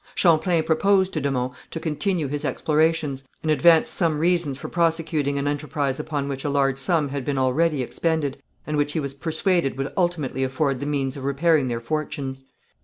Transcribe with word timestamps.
Champlain 0.15 0.63
proposed 0.63 1.13
to 1.13 1.21
de 1.21 1.29
Monts 1.29 1.55
to 1.69 1.79
continue 1.79 2.25
his 2.27 2.43
explorations, 2.43 3.23
and 3.43 3.51
advanced 3.51 3.93
some 3.93 4.17
reasons 4.17 4.57
for 4.57 4.67
prosecuting 4.67 5.37
an 5.37 5.47
enterprise 5.47 5.99
upon 5.99 6.27
which 6.27 6.43
a 6.43 6.49
large 6.49 6.79
sum 6.79 7.09
had 7.09 7.23
been 7.23 7.37
already 7.37 7.83
expended, 7.83 8.41
and 8.65 8.77
which 8.77 8.93
he 8.93 8.99
was 8.99 9.13
persuaded 9.13 9.77
would 9.77 9.93
ultimately 9.95 10.43
afford 10.43 10.79
the 10.79 10.87
means 10.87 11.15
of 11.15 11.23
repairing 11.23 11.67
their 11.67 11.79
fortunes. 11.79 12.45